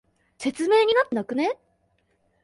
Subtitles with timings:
[0.39, 1.59] 説明になってなくね？